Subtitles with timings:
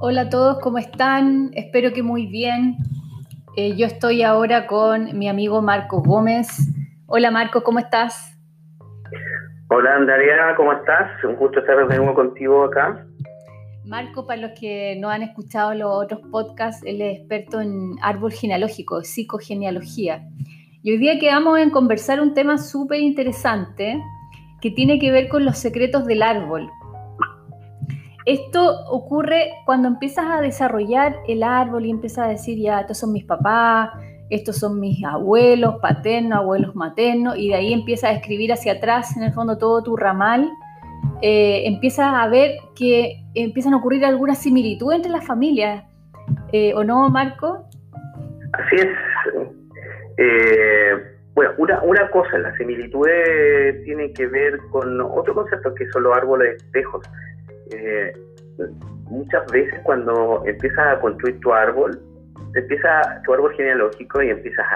[0.00, 1.50] Hola a todos, ¿cómo están?
[1.54, 2.76] Espero que muy bien.
[3.56, 6.46] Eh, yo estoy ahora con mi amigo Marco Gómez.
[7.06, 8.38] Hola Marco, ¿cómo estás?
[9.70, 11.10] Hola Andrea, ¿cómo estás?
[11.24, 13.04] Un gusto estar de nuevo contigo acá.
[13.84, 18.30] Marco, para los que no han escuchado los otros podcasts, él es experto en árbol
[18.30, 20.28] genealógico, psicogenealogía.
[20.84, 24.00] Y hoy día quedamos en conversar un tema súper interesante
[24.60, 26.70] que tiene que ver con los secretos del árbol.
[28.28, 33.10] Esto ocurre cuando empiezas a desarrollar el árbol y empiezas a decir, ya, estos son
[33.10, 33.88] mis papás,
[34.28, 39.16] estos son mis abuelos paternos, abuelos maternos, y de ahí empiezas a escribir hacia atrás,
[39.16, 40.46] en el fondo, todo tu ramal.
[41.22, 45.84] Eh, empiezas a ver que empiezan a ocurrir algunas similitudes entre las familias,
[46.52, 47.66] eh, ¿o no, Marco?
[48.52, 48.88] Así es.
[50.18, 56.02] Eh, bueno, una, una cosa, las similitudes tienen que ver con otro concepto que son
[56.02, 57.08] los árboles espejos.
[57.72, 58.12] Eh,
[59.04, 61.98] muchas veces cuando empiezas a construir tu árbol,
[62.54, 64.66] empieza tu árbol genealógico y empiezas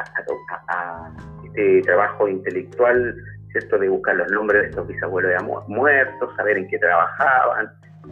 [0.69, 1.13] a,
[1.45, 3.15] este trabajo intelectual,
[3.51, 3.79] ¿cierto?
[3.79, 7.71] De buscar los nombres de estos bisabuelos muertos, saber en qué trabajaban,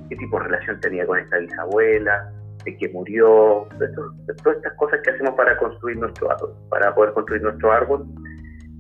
[0.09, 2.31] qué tipo de relación tenía con esta bisabuela,
[2.65, 3.67] de qué murió,
[4.43, 8.07] todas estas cosas que hacemos para construir nuestro árbol, para poder construir nuestro árbol,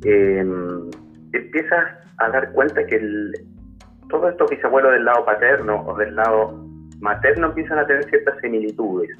[0.05, 0.44] eh,
[1.32, 1.84] empiezas
[2.19, 3.32] a dar cuenta que el,
[4.11, 6.53] todos estos bisabuelos del lado paterno o del lado
[7.00, 9.11] materno empiezan a tener ciertas similitudes.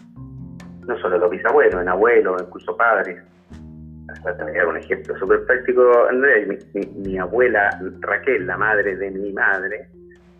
[0.87, 3.23] No solo los bisabuelos, en abuelos, incluso padres.
[4.09, 6.67] Hasta te voy a dar un ejemplo súper práctico, Andrés.
[6.97, 9.89] Mi, abuela Raquel, la madre de mi madre,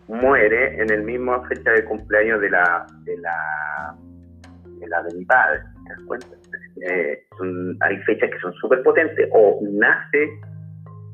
[0.07, 3.95] muere en el mismo fecha de cumpleaños de la de la
[4.77, 5.61] de, la de mi padre.
[5.87, 6.27] ¿Te das cuenta?
[6.85, 7.23] Eh,
[7.79, 9.29] hay fechas que son súper potentes.
[9.31, 10.29] O nace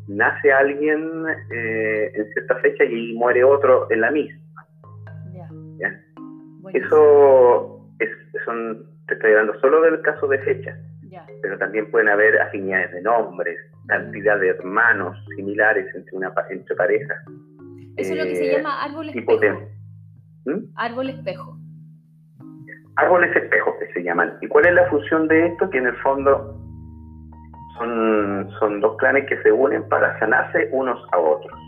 [0.07, 4.41] nace alguien eh, en cierta fecha y muere otro en la misma.
[6.73, 8.09] Eso es,
[8.43, 10.77] son, te estoy hablando solo del caso de fecha,
[11.41, 17.17] pero también pueden haber afinidades de nombres, cantidad de hermanos similares entre, una, entre parejas.
[17.95, 19.61] Eso es lo que se eh, llama árbol espejo.
[20.45, 20.59] ¿Mm?
[20.75, 21.57] Árbol espejo.
[22.97, 24.37] Árboles espejos que se llaman.
[24.41, 25.69] ¿Y cuál es la función de esto?
[25.69, 26.66] Que en el fondo
[27.77, 31.59] son, son dos clanes que se unen para sanarse unos a otros.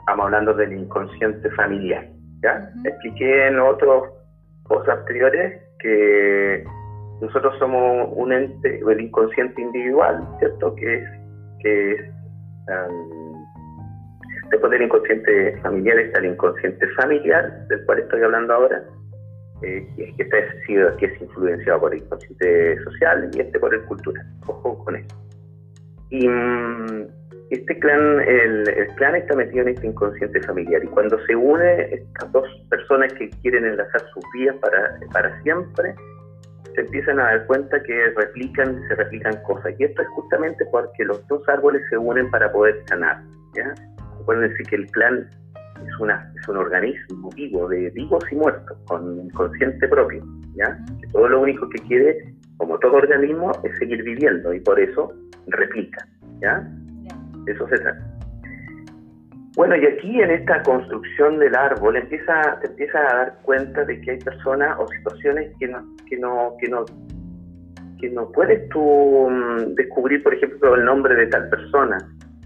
[0.00, 2.06] Estamos hablando del inconsciente familiar.
[2.42, 2.70] ¿ya?
[2.84, 4.08] Expliqué en otros
[4.64, 6.64] cosas anteriores que
[7.20, 10.74] nosotros somos un ente, el inconsciente individual, ¿cierto?
[10.76, 11.10] Que es,
[11.62, 12.00] que es
[14.50, 18.84] después del inconsciente familiar está el inconsciente familiar, del cual estoy hablando ahora,
[19.62, 20.36] eh, que, está,
[20.98, 24.24] que es influenciado por el inconsciente social y este por el cultural.
[24.46, 25.27] Ojo con eso.
[26.10, 27.06] Y mm,
[27.50, 28.64] este clan, el,
[28.96, 30.82] clan está metido en este inconsciente familiar.
[30.84, 35.94] Y cuando se une estas dos personas que quieren enlazar sus vidas para, para siempre,
[36.74, 39.74] se empiezan a dar cuenta que replican, se replican cosas.
[39.78, 43.22] Y esto es justamente porque los dos árboles se unen para poder sanar.
[43.54, 43.74] ¿ya?
[44.36, 45.26] decir que el clan
[45.86, 50.22] es, una, es un organismo vivo, de vivos y muertos, con inconsciente propio.
[50.54, 50.78] ¿ya?
[51.00, 54.52] Que todo lo único que quiere, como todo organismo, es seguir viviendo.
[54.52, 55.12] Y por eso
[55.46, 56.06] replica,
[56.40, 56.68] ¿ya?
[57.46, 58.18] Eso se trata.
[59.56, 64.00] Bueno, y aquí en esta construcción del árbol empieza, te empiezas a dar cuenta de
[64.00, 66.84] que hay personas o situaciones que no, que no, que no,
[68.00, 71.98] que no puedes tú mm, descubrir, por ejemplo, el nombre de tal persona.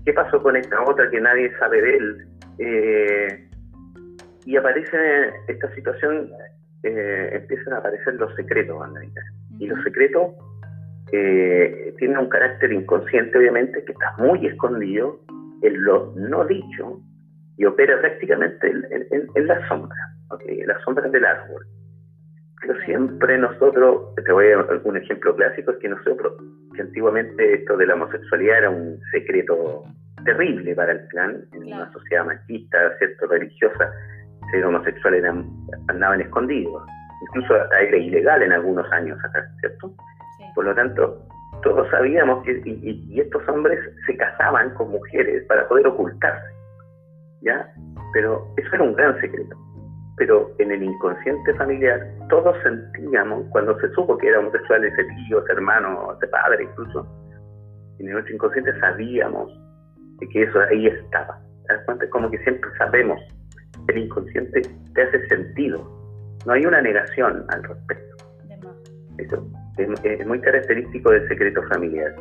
[0.07, 2.27] ¿Qué pasó con esta otra que nadie sabe de él?
[2.59, 3.49] Eh,
[4.47, 4.97] y aparece
[5.49, 6.31] esta situación,
[6.83, 8.81] eh, empiezan a aparecer los secretos,
[9.59, 10.33] Y los secretos
[11.13, 15.21] eh, tiene un carácter inconsciente, obviamente, que está muy escondido
[15.63, 17.01] en lo no dicho
[17.57, 19.97] y opera prácticamente en, la sombra,
[20.47, 21.65] en las sombras del árbol.
[22.61, 26.33] Pero siempre nosotros, te voy a dar un ejemplo clásico, es que nosotros,
[26.75, 29.85] que antiguamente esto de la homosexualidad era un secreto
[30.25, 33.27] terrible para el clan, en una sociedad machista, ¿cierto?
[33.27, 33.93] religiosa,
[34.51, 35.45] ser homosexual eran,
[35.89, 36.83] andaban escondidos.
[37.23, 39.95] Incluso era ilegal en algunos años acá, ¿cierto?
[40.55, 41.19] Por lo tanto,
[41.63, 46.51] todos sabíamos que y, estos hombres se casaban con mujeres para poder ocultarse,
[47.43, 47.73] ¿ya?
[48.13, 49.57] Pero eso era un gran secreto.
[50.17, 55.43] Pero en el inconsciente familiar todos sentíamos, cuando se supo que era homosexual ese tío,
[55.43, 57.07] ese hermano, ese padre incluso,
[57.99, 59.53] en nuestro inconsciente sabíamos
[60.19, 61.39] de que eso ahí estaba.
[61.67, 62.09] ¿Te das cuenta?
[62.11, 63.21] Como que siempre sabemos.
[63.89, 64.63] El inconsciente
[64.95, 66.02] te hace sentido.
[66.47, 68.17] No hay una negación al respecto.
[69.19, 69.47] Eso
[69.79, 72.15] es, muy característico del secreto familiar.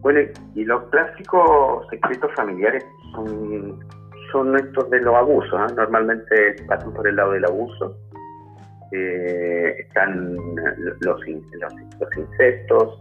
[0.00, 0.20] Bueno,
[0.54, 3.80] y los clásicos secretos familiares son,
[4.30, 5.66] son estos de los abusos, ¿ah?
[5.74, 7.96] normalmente pasan por el lado del abuso,
[8.92, 11.20] eh, están los, los,
[11.98, 13.00] los insectos,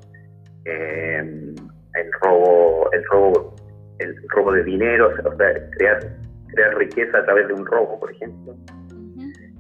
[0.66, 1.54] eh,
[1.95, 3.56] el robo, el robo,
[4.00, 6.00] el robo de dinero, o sea, crear,
[6.48, 8.56] crear riqueza a través de un robo, por ejemplo,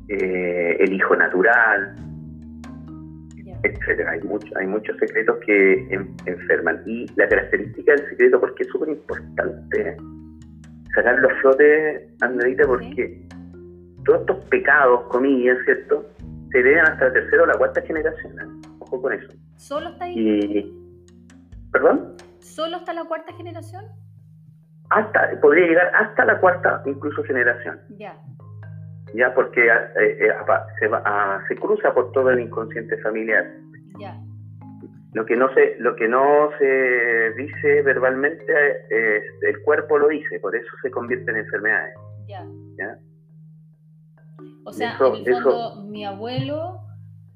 [0.09, 1.95] eh, el hijo natural,
[3.63, 4.11] etcétera.
[4.11, 5.87] Hay, mucho, hay muchos secretos que
[6.25, 6.81] enferman.
[6.85, 9.97] Y la característica del secreto, porque es súper importante
[10.93, 13.21] sacarlo a flote, Andreita, porque
[14.05, 16.05] todos estos pecados, comillas, ¿cierto?
[16.51, 18.39] Se heredan hasta la tercera o la cuarta generación.
[18.39, 18.67] ¿eh?
[18.79, 19.33] Ojo con eso.
[19.57, 20.71] ¿Solo está ahí?
[21.71, 22.15] ¿Perdón?
[22.39, 23.83] ¿Solo hasta la cuarta generación?
[24.91, 27.79] Hasta, podría llegar hasta la cuarta, incluso generación.
[27.97, 28.15] Ya.
[29.15, 30.31] Ya, porque eh, eh,
[30.79, 33.45] se, va, se cruza por todo el inconsciente familiar.
[33.97, 34.19] Ya.
[35.13, 38.53] Lo que no se, lo que no se dice verbalmente,
[38.89, 41.95] es, el cuerpo lo dice, por eso se convierte en enfermedades.
[42.27, 42.45] Ya.
[42.77, 42.99] ¿Ya?
[44.65, 46.81] O sea, en el fondo, mi abuelo,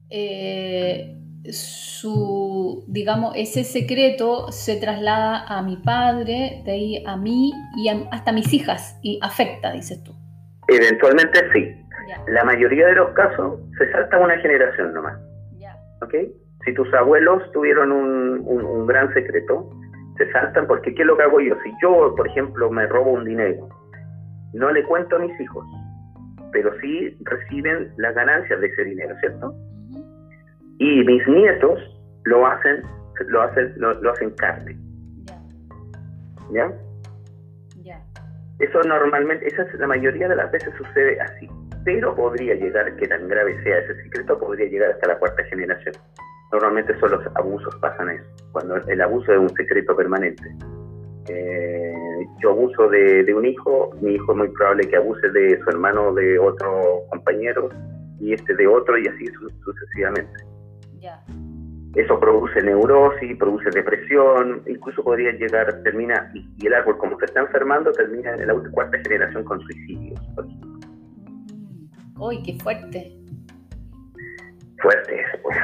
[0.09, 1.15] eh,
[1.51, 8.31] su, digamos, ese secreto se traslada a mi padre, de ahí a mí y hasta
[8.31, 10.18] a mis hijas, y afecta, dices tú.
[10.69, 11.75] Eventualmente sí.
[12.27, 15.19] La mayoría de los casos se salta una generación nomás.
[15.57, 15.75] Ya.
[16.01, 16.13] ¿Ok?
[16.65, 19.69] Si tus abuelos tuvieron un, un, gran secreto,
[20.17, 21.55] se saltan porque ¿qué es lo que hago yo?
[21.63, 23.69] Si yo, por ejemplo, me robo un dinero,
[24.53, 25.65] no le cuento a mis hijos,
[26.51, 29.53] pero sí reciben las ganancias de ese dinero, ¿cierto?
[30.79, 31.79] Y mis nietos
[32.25, 32.83] lo hacen,
[33.27, 34.77] lo hacen, lo, hacen carne.
[36.51, 36.71] ¿Ya?
[38.59, 41.49] Eso normalmente, esa es la mayoría de las veces sucede así.
[41.85, 45.95] Pero podría llegar, que tan grave sea ese secreto, podría llegar hasta la cuarta generación.
[46.51, 50.43] Normalmente son los abusos pasan eso, cuando el abuso es un secreto permanente.
[51.29, 51.93] Eh,
[52.41, 56.13] yo abuso de, un hijo, mi hijo es muy probable que abuse de su hermano
[56.13, 57.69] de otro compañero
[58.19, 59.25] y este de otro y así
[59.63, 60.43] sucesivamente.
[61.95, 67.41] Eso produce neurosis, produce depresión, incluso podría llegar, termina, y, el árbol como se está
[67.41, 70.19] enfermando, termina en la cuarta generación con suicidios.
[72.17, 73.11] Uy, qué fuerte.
[74.81, 75.57] Fuerte pues.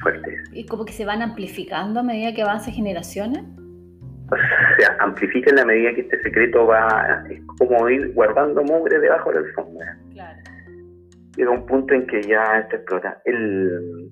[0.00, 0.36] Fuerte.
[0.52, 3.44] ¿Y como que se van amplificando a medida que avanzan generaciones?
[4.30, 8.98] O sea, amplifica en la medida que este secreto va, es como ir guardando mugre
[8.98, 9.98] debajo de la alfombra.
[10.12, 10.38] Claro.
[11.36, 13.20] Llega un punto en que ya esto explota.
[13.24, 14.10] El,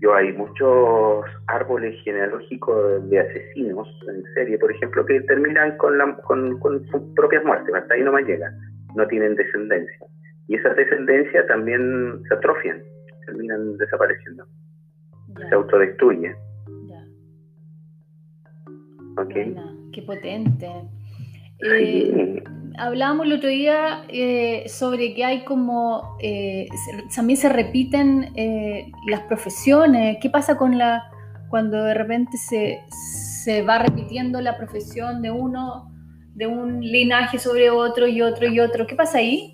[0.00, 6.16] yo, hay muchos árboles genealógicos de asesinos en serie, por ejemplo, que terminan con, la,
[6.16, 6.58] con,
[6.90, 8.52] sus propias muertes, hasta ahí no más llega,
[8.94, 10.06] no tienen descendencia.
[10.48, 12.82] Y esas descendencias también se atrofian,
[13.26, 14.46] terminan desapareciendo,
[15.48, 16.34] se autodestruyen.
[19.18, 19.56] Okay.
[19.92, 20.70] qué potente.
[21.64, 22.44] Eh,
[22.78, 26.68] hablábamos el otro día eh, sobre que hay como, eh,
[27.14, 30.18] también se repiten eh, las profesiones.
[30.20, 31.10] ¿Qué pasa con la,
[31.48, 32.80] cuando de repente se,
[33.44, 35.92] se va repitiendo la profesión de uno,
[36.34, 38.86] de un linaje sobre otro y otro y otro?
[38.86, 39.52] ¿Qué pasa ahí?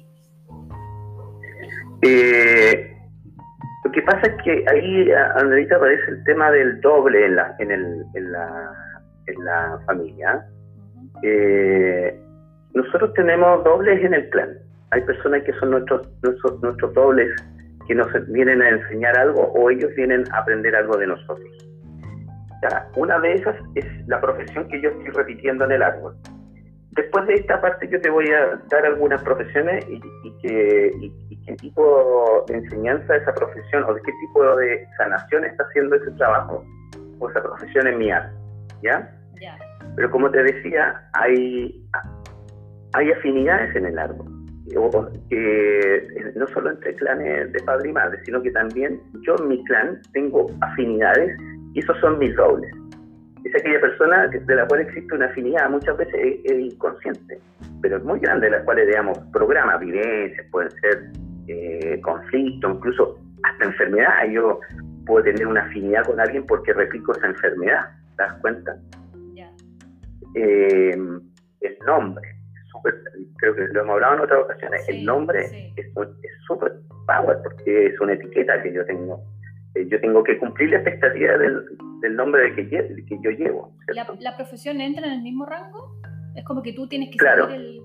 [3.85, 7.71] lo que pasa es que ahí, Andrita, aparece el tema del doble en la, en
[7.71, 8.73] el, en la,
[9.27, 10.45] en la familia.
[11.23, 12.22] Eh,
[12.75, 14.51] nosotros tenemos dobles en el plan.
[14.91, 17.31] Hay personas que son nuestros, nuestros, nuestros dobles
[17.87, 21.49] que nos vienen a enseñar algo o ellos vienen a aprender algo de nosotros.
[22.97, 26.15] una de esas es la profesión que yo estoy repitiendo en el árbol.
[26.93, 30.01] Después de esta parte yo te voy a dar algunas profesiones y,
[30.43, 36.11] qué tipo de enseñanza esa profesión o de qué tipo de sanación está haciendo ese
[36.13, 36.65] trabajo
[37.19, 38.33] o esa profesión en mi alma.
[38.83, 39.11] ¿Ya?
[39.97, 41.85] Pero como te decía, hay,
[42.95, 44.27] hay afinidades en el árbol,
[45.29, 49.65] que no solo entre clanes de padre y madre, sino que también yo en mi
[49.65, 51.37] clan tengo afinidades
[51.75, 52.73] y esos son mis dobles.
[53.45, 57.39] Es aquella persona de la cual existe una afinidad, muchas veces es, inconsciente,
[57.81, 61.11] pero es muy grande, de la cual digamos, programas, vivencias, pueden ser
[61.49, 64.29] eh, conflictos, incluso hasta enfermedad.
[64.31, 64.61] Yo
[65.07, 67.81] puedo tener una afinidad con alguien porque replico esa enfermedad,
[68.17, 68.77] ¿te das cuenta?
[70.35, 70.97] Eh,
[71.61, 72.23] el nombre,
[73.37, 75.93] creo que lo hemos hablado en otras ocasiones, el nombre es
[76.47, 76.73] súper
[77.07, 79.23] power porque es una etiqueta que yo tengo.
[79.75, 81.65] Eh, yo tengo que cumplir la expectativa del,
[82.01, 83.75] del nombre de que, que, yo llevo.
[83.89, 85.97] ¿La, profesión entra en el mismo rango?
[86.35, 87.49] Es como que tú tienes que claro.
[87.49, 87.81] el,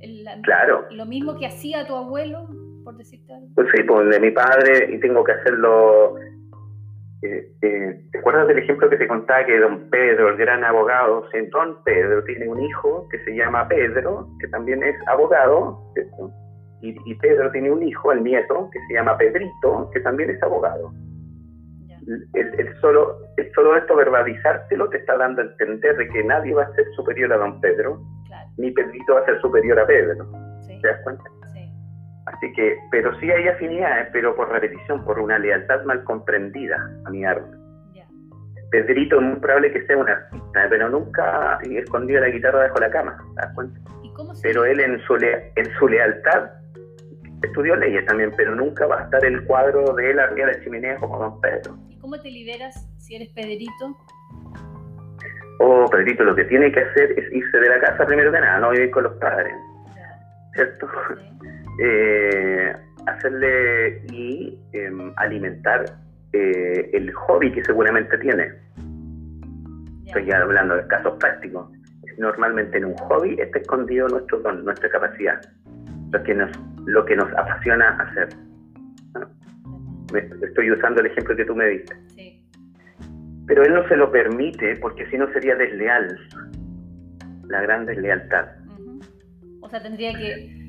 [0.00, 0.86] el, claro.
[0.90, 2.48] lo mismo que hacía tu abuelo,
[2.84, 3.48] por decirte algo.
[3.54, 6.16] Pues sí, pues de mi padre y tengo que hacerlo
[7.24, 11.24] eh, eh, ¿Te acuerdas del ejemplo que te contaba que don Pedro, el gran abogado,
[11.52, 15.80] don Pedro tiene un hijo que se llama Pedro, que también es abogado,
[16.82, 20.92] y, Pedro tiene un hijo, el nieto, que se llama Pedrito, que también es abogado.
[22.34, 26.64] El, solo, el solo esto verbalizártelo te está dando a entender de que nadie va
[26.64, 28.02] a ser superior a don Pedro,
[28.58, 30.26] ni Pedrito va a ser superior a Pedro.
[30.66, 31.24] ¿Te das cuenta?
[32.40, 32.46] Sí.
[32.46, 37.10] Así que, pero sí hay afinidades, pero por repetición, por una lealtad mal comprendida a
[37.10, 37.58] mi árbol.
[38.70, 42.90] Pedrito es muy probable que sea un artista, pero nunca escondió la guitarra bajo la
[42.90, 43.80] cama, ¿te das cuenta?
[44.42, 46.50] pero él en su, en su lealtad
[47.42, 50.64] estudió leyes también, pero nunca va a estar el cuadro de él arriba de la
[50.64, 51.76] chimenea como don Pedro.
[51.88, 53.96] ¿Y cómo te liberas si eres Pedrito?
[55.60, 58.58] Oh, Pedrito, lo que tiene que hacer es irse de la casa primero que nada,
[58.58, 59.54] no vivir con los padres.
[60.54, 60.88] ¿Cierto?
[61.78, 62.72] Eh,
[63.06, 65.84] hacerle y em, alimentar
[66.32, 68.52] eh, el hobby que seguramente tiene.
[70.06, 71.70] Estoy ya hablando de casos prácticos.
[72.18, 75.40] Normalmente en un hobby está escondido nuestro don, nuestra capacidad,
[76.12, 76.50] lo que nos,
[76.86, 78.28] lo que nos apasiona hacer.
[80.42, 81.94] Estoy usando el ejemplo que tú me diste.
[83.46, 86.16] Pero él no se lo permite porque si no sería desleal,
[87.48, 88.46] la gran deslealtad.
[89.60, 90.63] O sea, tendría que,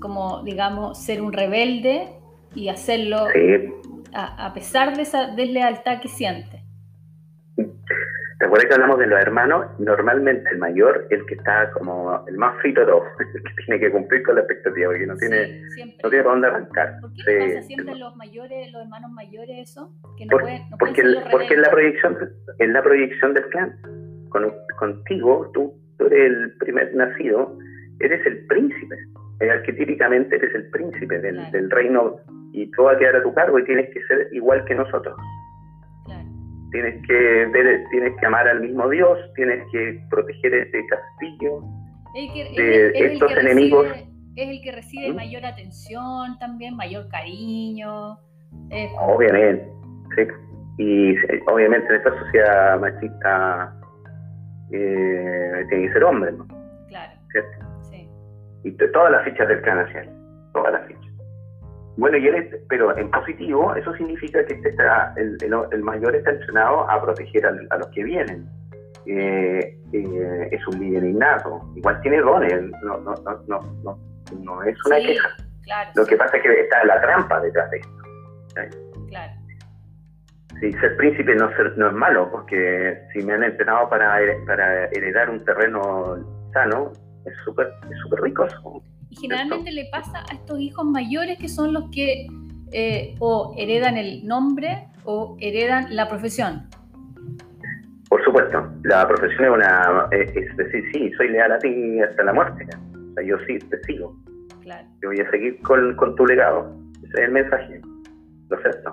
[0.00, 2.08] como digamos, ser un rebelde
[2.54, 3.26] y hacerlo
[4.12, 6.62] a, pesar de esa deslealtad que siente.
[7.56, 9.66] ¿Te acuerdas que hablamos de los hermanos?
[9.78, 13.80] Normalmente el mayor, el que está como el más frito de todos, el que tiene
[13.80, 15.60] que cumplir con la expectativa, porque no tiene,
[16.02, 17.00] no tiene para dónde arrancar.
[17.02, 19.92] ¿Por qué pasa siempre los mayores, los hermanos mayores eso?
[20.16, 22.16] Que no pueden, porque porque es la proyección,
[22.58, 23.78] es la proyección del clan.
[24.30, 27.58] Con, contigo, tú, tú eres el primer nacido,
[27.98, 28.96] eres el príncipe.
[29.40, 32.16] Eh, arquetípicamente eres el príncipe del, del reino
[32.52, 35.16] y todo va a quedar a tu cargo y tienes que ser igual que nosotros.
[36.72, 41.62] Tienes que ver, tienes que amar al mismo Dios, tienes que proteger este castillo
[42.56, 43.88] de estos enemigos.
[44.36, 45.16] es el que recibe ¿Mm?
[45.16, 48.18] mayor atención también, mayor cariño.
[49.00, 49.68] Obviamente,
[50.16, 50.22] sí.
[50.78, 51.14] Y
[51.50, 53.74] obviamente en esta sociedad machista
[54.72, 56.46] eh, tiene que ser hombre, ¿no?
[56.88, 57.12] Claro.
[57.32, 57.69] ¿Cierto?
[58.64, 59.86] Y todas las fichas del clan
[60.52, 61.10] todas las fichas.
[61.96, 66.30] Bueno, y él pero en positivo, eso significa que este está, el, el, mayor está
[66.30, 68.48] entrenado a proteger a, los que vienen.
[69.06, 71.60] Eh, eh, es un líder innato.
[71.76, 73.14] Igual tiene dones, no, no,
[73.48, 73.98] no, no,
[74.42, 75.28] no es una queja.
[75.94, 78.02] Lo que pasa es que está la trampa detrás de esto.
[79.08, 79.32] Claro.
[80.60, 85.30] Sí, ser príncipe no, no es malo, porque si me han entrenado para, para heredar
[85.30, 86.16] un terreno
[86.52, 86.92] sano,
[87.24, 88.46] es súper es super rico.
[89.10, 92.26] Y generalmente le pasa a estos hijos mayores que son los que
[92.72, 96.68] eh, o heredan el nombre o heredan la profesión.
[98.08, 102.32] Por supuesto, la profesión es una, es decir, sí, soy leal a ti hasta la
[102.32, 102.66] muerte.
[102.92, 104.16] O sea, yo sí te sigo.
[104.62, 104.86] Claro.
[105.02, 106.76] Yo voy a seguir con, con tu legado.
[107.04, 107.80] Ese es el mensaje.
[108.48, 108.92] Lo acepto.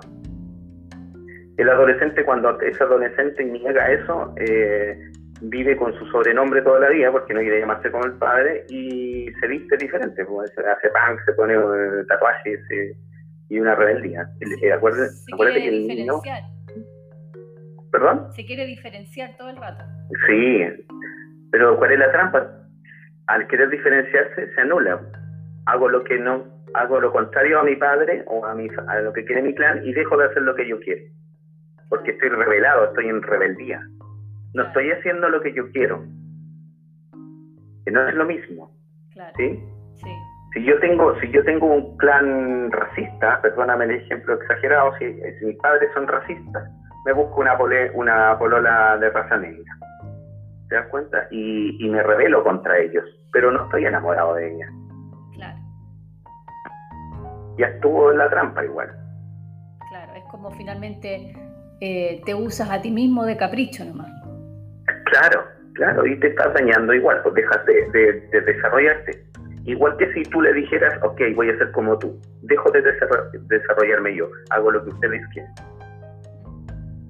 [1.56, 4.96] El adolescente, cuando es adolescente y niega eso, eh,
[5.40, 9.26] vive con su sobrenombre toda la vida porque no quiere llamarse como el padre y
[9.40, 12.96] se viste diferente, pues, hace punk, se pone eh, tatuajes eh,
[13.48, 14.28] y una rebeldía.
[14.40, 16.20] Eh, acuérdate, que el niño...
[17.90, 18.32] ¿Perdón?
[18.34, 19.82] Se quiere diferenciar todo el rato.
[20.26, 20.62] Sí,
[21.50, 22.46] pero ¿cuál es la trampa?
[23.28, 25.00] Al querer diferenciarse se anula.
[25.66, 29.12] Hago lo que no, hago lo contrario a mi padre o a, mi, a lo
[29.12, 31.02] que quiere mi clan y dejo de hacer lo que yo quiero.
[31.88, 33.80] Porque estoy revelado, estoy en rebeldía
[34.54, 36.04] no estoy haciendo lo que yo quiero.
[37.84, 38.70] Que no es lo mismo.
[39.36, 39.62] ¿sí?
[40.54, 45.04] Si yo tengo, si yo tengo un clan racista, perdóname el ejemplo exagerado, si,
[45.44, 46.70] mis padres son racistas,
[47.04, 47.56] me busco una,
[47.94, 49.76] una polola de raza negra.
[50.68, 51.26] ¿Te das cuenta?
[51.30, 54.68] Y, y me rebelo contra ellos, pero no estoy enamorado de ella.
[55.34, 55.58] Claro.
[57.58, 58.90] Ya estuvo en la trampa igual.
[59.90, 61.34] Claro, es como finalmente
[61.80, 64.17] eh, te usas a ti mismo de capricho nomás.
[65.18, 65.44] Claro,
[65.74, 69.24] claro, y te estás dañando igual, pues dejas de, desarrollarte.
[69.64, 74.14] Igual que si tú le dijeras, ok, voy a ser como tú, dejo de desarrollarme
[74.14, 75.52] yo, hago lo que ustedes quieren.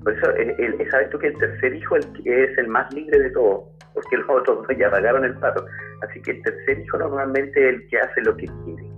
[0.02, 3.64] Por eso, el, ¿sabes tú que el tercer hijo es el más libre de todos?
[3.92, 5.66] Porque los otros ya pagaron el pato.
[6.08, 8.90] Así que el tercer hijo normalmente es el que hace lo que quiere.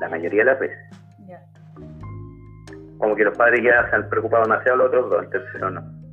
[0.00, 0.78] La mayoría de las veces.
[2.98, 6.05] Como que los padres ya se han preocupado demasiado los otros dos, el tercero no.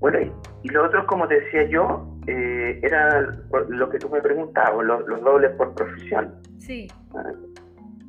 [0.00, 0.18] Bueno,
[0.62, 3.20] y, lo otro, como te decía yo, eh, era
[3.68, 6.34] lo que tú me preguntabas, los, dobles por profesión.
[6.58, 6.88] Sí.
[7.14, 7.32] Ah,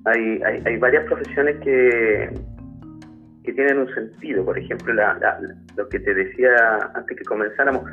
[0.05, 2.33] hay, hay, varias profesiones que,
[3.43, 4.45] que tienen un sentido.
[4.45, 4.93] Por ejemplo,
[5.75, 6.49] lo que te decía
[6.95, 7.83] antes que comenzáramos,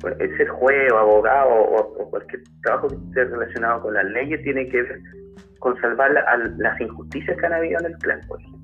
[0.00, 4.68] pues, ser juez o abogado o, cualquier trabajo que esté relacionado con las leyes tiene
[4.68, 5.00] que ver
[5.58, 6.12] con salvar
[6.58, 8.55] las injusticias que han habido en el clan, por ejemplo.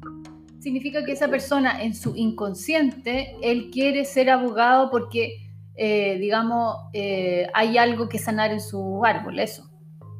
[0.62, 5.38] Significa que esa persona en su inconsciente, él quiere ser abogado porque,
[5.74, 9.64] eh, digamos, eh, hay algo que sanar en su árbol, eso.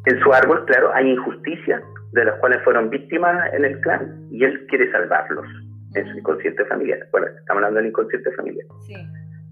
[0.06, 1.80] En su árbol, claro, hay injusticias
[2.11, 5.46] de las cuales fueron víctimas en el clan y él quiere salvarlos
[5.94, 6.99] en su inconsciente familiar.
[7.12, 8.66] Bueno, estamos hablando del inconsciente familiar.
[8.80, 8.96] Sí.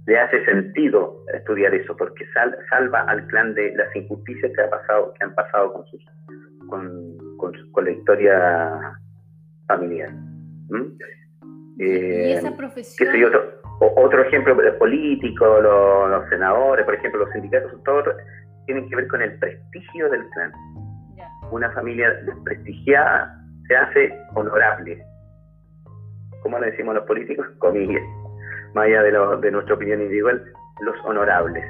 [0.09, 2.25] Le hace sentido estudiar eso porque
[2.69, 6.05] salva al clan de las injusticias que, ha pasado, que han pasado con, sus,
[6.69, 8.99] con, con, la historia
[9.69, 10.11] familiar.
[11.79, 13.09] ¿Y eh, esa profesión?
[13.25, 13.61] otro,
[13.97, 18.05] otro ejemplo, los políticos, los, senadores, por ejemplo, los sindicatos, todos
[18.67, 20.53] tienen que ver con el prestigio del clan.
[21.51, 23.37] Una familia desprestigiada
[23.67, 25.03] se hace honorable.
[26.43, 27.47] ¿Cómo le decimos los políticos?
[27.59, 28.03] Comillas.
[28.75, 30.45] Más allá de, de nuestra opinión individual,
[30.83, 31.65] los honorables.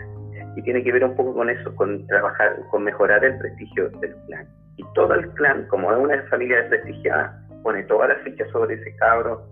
[0.57, 4.15] Y tiene que ver un poco con eso, con trabajar, con mejorar el prestigio del
[4.27, 4.47] clan.
[4.77, 8.95] Y todo el clan, como es una familia desprestigiada, pone todas las fichas sobre ese
[8.97, 9.47] cabro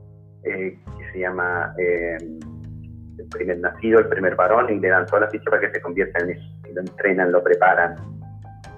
[0.44, 5.22] eh, que se llama eh, el primer nacido, el primer varón, y le dan todas
[5.22, 6.44] las fichas para que se convierta en eso.
[6.70, 7.96] Y lo entrenan, lo preparan,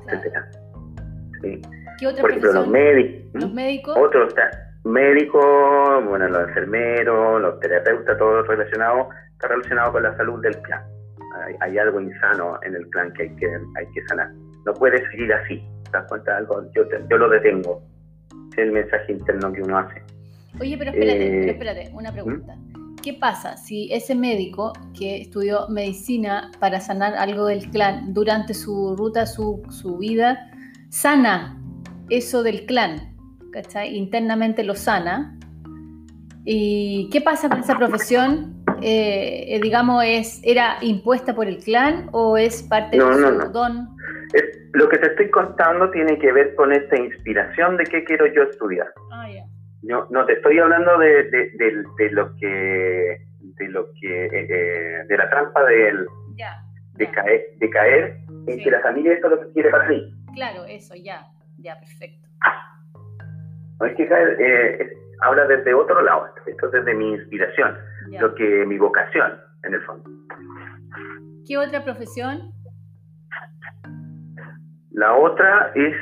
[0.09, 0.49] etcétera.
[1.43, 3.97] ¿Qué otra Por ejemplo, los, médicos, los médicos.
[3.97, 4.35] Otros
[4.85, 10.83] médicos, bueno, los enfermeros, los terapeutas, todo relacionado, está relacionado con la salud del clan.
[11.61, 14.31] Hay, algo insano en el clan que hay que, hay que sanar.
[14.67, 15.65] No puede seguir así.
[15.85, 16.63] ¿Te das cuenta de algo?
[16.73, 17.83] Yo, yo lo detengo.
[18.53, 20.03] Es el mensaje interno que uno hace.
[20.61, 22.57] Oye, pero espérate, pero eh, espérate, una pregunta.
[23.03, 28.95] ¿Qué pasa si ese médico que estudió medicina para sanar algo del clan durante su
[28.97, 30.51] ruta, su, su vida,
[30.91, 31.59] sana
[32.11, 33.11] eso del clan?
[33.51, 33.97] ¿cachai?
[33.97, 35.37] Internamente lo sana.
[36.45, 38.65] ¿Y qué pasa con esa profesión?
[38.83, 43.91] Eh, eh, digamos, es, ¿era impuesta por el clan o es parte de su don?
[44.73, 48.43] Lo que te estoy contando tiene que ver con esta inspiración de qué quiero yo
[48.45, 48.93] estudiar.
[49.13, 49.29] Ah,
[49.83, 55.29] no, no te estoy hablando de, de, lo que de lo que eh, de la
[55.31, 56.07] trampa del
[56.95, 60.15] de caer de caer en que la familia es lo que quiere para mí.
[60.35, 61.27] Claro, eso ya,
[61.59, 62.29] ya perfecto.
[63.81, 67.79] No es que caer, eh, habla desde otro lado, esto es desde mi inspiración,
[68.21, 70.11] lo que mi vocación, en el fondo.
[71.47, 72.53] ¿Qué otra profesión?
[75.01, 75.97] La otra es,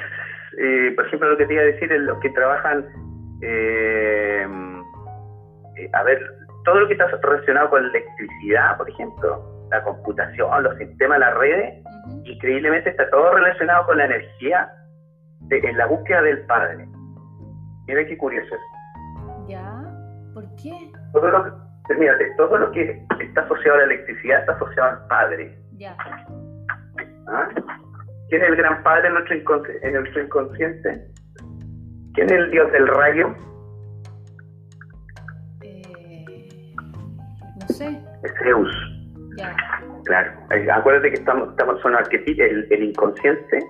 [0.58, 2.84] eh, por ejemplo, lo que te iba a decir, es los que trabajan,
[3.42, 4.44] eh,
[5.92, 6.20] a ver,
[6.64, 11.80] todo lo que está relacionado con electricidad, por ejemplo, la computación, los sistemas, las redes,
[12.24, 14.68] increíblemente está todo relacionado con la energía
[15.48, 16.88] en la búsqueda del Padre.
[17.86, 18.60] Mira qué curioso es.
[19.46, 19.80] ¿Ya?
[20.34, 20.74] ¿Por qué?
[21.12, 21.44] Todo lo
[21.86, 25.56] que, mírate, todo lo que está asociado a la electricidad está asociado al Padre.
[25.76, 25.96] Ya.
[27.28, 27.48] ¿Ah?
[28.28, 31.06] ¿Quién es el gran Padre en nuestro, en nuestro inconsciente?
[32.14, 33.34] ¿Quién es el Dios del rayo?
[35.62, 36.74] Eh,
[37.60, 38.00] no sé.
[38.22, 38.70] Es Zeus.
[39.36, 39.56] Ya.
[40.04, 40.32] Claro.
[40.72, 43.64] Acuérdate que estamos, estamos son arquetipos, el, el inconsciente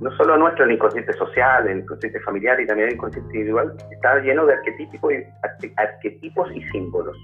[0.00, 4.18] no solo nuestro, el inconsciente social, el inconsciente familiar y también el inconsciente individual, está
[4.20, 7.16] lleno de arquetipos y, arquetipos y símbolos.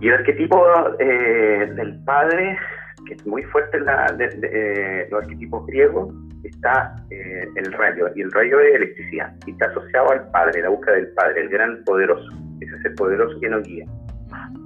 [0.00, 0.62] Y el arquetipo
[0.98, 2.58] eh, del padre,
[3.06, 8.08] que es muy fuerte en la, de, eh, los arquetipos griegos, está eh, el rayo,
[8.14, 11.48] y el rayo es electricidad, y está asociado al padre, la búsqueda del padre, el
[11.48, 12.28] gran poderoso,
[12.60, 13.86] ese es el poderoso que nos guía.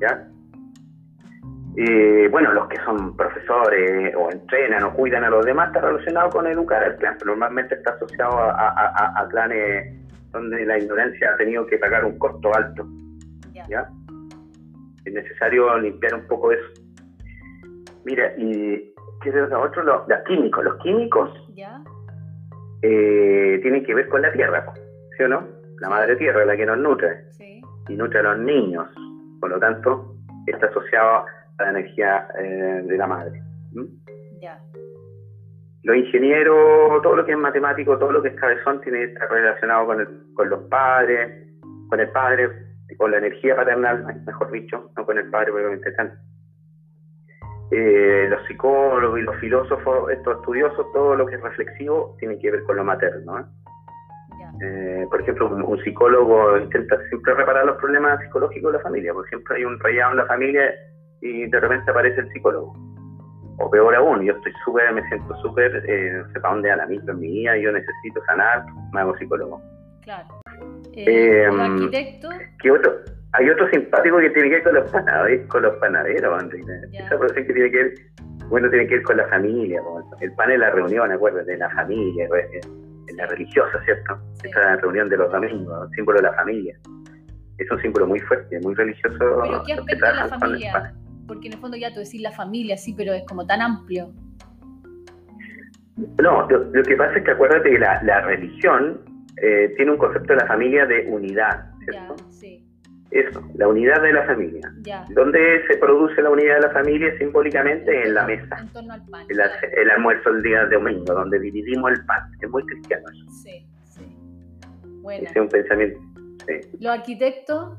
[0.00, 0.28] ¿ya?
[2.30, 6.46] bueno, los que son profesores o entrenan o cuidan a los demás está relacionado con
[6.46, 9.92] educar al clan, pero normalmente está asociado a, clanes
[10.30, 12.86] donde la ignorancia ha tenido que pagar un costo alto.
[13.68, 13.88] ¿ya?
[15.04, 16.83] Es necesario limpiar un poco eso.
[18.04, 19.82] Mira, y ¿qué es lo otro?
[19.82, 20.64] Los, químicos.
[20.64, 21.30] Los químicos
[22.82, 24.72] eh, tienen que ver con la tierra,
[25.16, 25.46] ¿sí o no?
[25.80, 27.24] La madre tierra la que nos nutre
[27.88, 28.86] y nutre a los niños.
[29.40, 30.14] Por lo tanto,
[30.46, 31.24] está asociado
[31.58, 33.42] la energía eh, de la madre.
[34.40, 34.60] Ya.
[35.82, 39.30] Los ingenieros, todo lo que es matemático, todo lo que es cabezón, tiene que estar
[39.30, 41.46] relacionado con, el, con los padres,
[41.88, 42.50] con el padre,
[42.96, 46.12] con la energía paternal, mejor dicho, no con el padre, obviamente están.
[47.76, 52.52] Eh, los psicólogos y los filósofos, estos estudiosos, todo lo que es reflexivo, tiene que
[52.52, 53.40] ver con lo materno.
[53.40, 53.44] ¿eh?
[54.62, 59.12] Eh, por ejemplo, un, psicólogo intenta siempre reparar los problemas psicológicos de la familia.
[59.12, 60.72] Por ejemplo, hay un rayado en la familia
[61.20, 62.72] y de repente aparece el psicólogo.
[63.58, 66.76] O peor aún, yo estoy súper, me siento súper, eh, no sé para dónde a
[66.76, 69.60] la misma en mi vida, yo necesito sanar, me hago psicólogo.
[70.02, 70.28] Claro.
[70.92, 72.28] Eh, em, arquitecto?
[72.60, 72.94] ¿Qué otro?
[73.36, 76.44] Hay otro simpático que tiene que ver con los panaderos, con los panaderos,
[76.92, 77.94] Esa profesión que tiene que ver,
[78.48, 79.82] bueno, tiene que ver con la familia,
[80.20, 82.28] el pan es la reunión, acuérdate, de la familia,
[83.08, 84.18] en la religiosa, ¿cierto?
[84.42, 86.78] Esta reunión de los domingos, símbolo de la familia.
[87.58, 89.18] Es un símbolo muy fuerte, muy religioso.
[89.18, 90.94] ¿Pero qué aspecto de la familia?
[91.26, 94.12] Porque en el fondo ya tú decís la familia, sí, pero es como tan amplio.
[96.22, 99.00] No, lo, que pasa es que acuérdate que la, la religión
[99.42, 102.16] eh, tiene un concepto de la familia de unidad, ¿cierto?
[102.30, 102.33] sí.
[103.14, 104.61] Eso, la unidad de la familia.
[104.83, 105.05] Ya.
[105.11, 107.16] ¿Dónde se produce la unidad de la familia?
[107.16, 108.57] Simbólicamente en la mesa.
[108.59, 109.24] En torno al pan.
[109.29, 112.29] El, almuerzo el día de domingo, donde dividimos el pan.
[112.42, 113.31] Es muy cristiano eso.
[113.31, 114.16] Sí, sí.
[115.00, 115.22] Bueno.
[115.22, 116.00] Ese es un pensamiento.
[116.48, 116.55] Sí.
[116.81, 117.79] ¿Los arquitectos?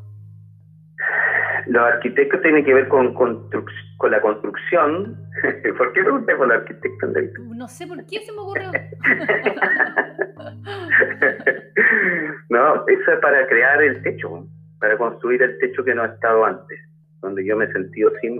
[1.67, 3.49] Los arquitectos tienen que ver con, con,
[3.97, 5.17] con la construcción.
[5.77, 7.09] ¿Por qué pregunté por los arquitectos?
[7.53, 8.71] No sé por qué se me ocurrió.
[12.49, 14.47] no, eso es para crear el techo,
[14.85, 16.79] para construir el techo que no ha estado antes,
[17.19, 18.39] donde yo me he sentido sin,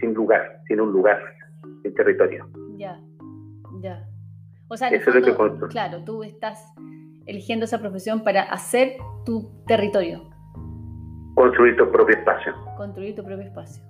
[0.00, 1.20] sin lugar, sin un lugar,
[1.82, 2.48] sin territorio.
[2.78, 2.98] Ya,
[3.82, 4.02] ya.
[4.68, 6.74] O sea, eso es lo que claro, tú estás
[7.26, 10.30] eligiendo esa profesión para hacer tu territorio.
[11.34, 12.54] Construir tu propio espacio.
[12.78, 13.84] Construir tu propio espacio.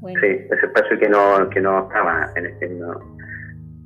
[0.00, 2.82] Sí, ese espacio que no, que no estaba en, en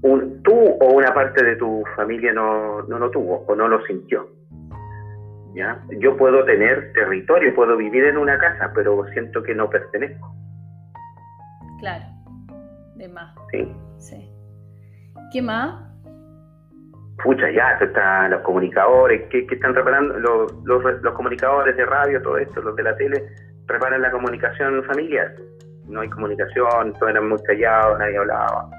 [0.03, 3.85] un, tú o una parte de tu familia no, no lo tuvo o no lo
[3.87, 4.39] sintió.
[5.55, 5.83] ¿Ya?
[5.99, 10.35] Yo puedo tener territorio, puedo vivir en una casa, pero siento que no pertenezco.
[11.81, 12.05] Claro,
[12.97, 13.35] de más.
[13.53, 13.77] Sí.
[13.99, 14.31] sí.
[15.33, 15.89] ¿Qué más?
[17.23, 20.19] pucha, ya, están los comunicadores, ¿qué, están reparando?
[20.19, 23.29] Los, los, comunicadores de radio, todo esto, los de la tele,
[23.67, 25.35] reparan la comunicación familiar.
[25.87, 28.71] No hay comunicación, todos eran muy callados, nadie hablaba,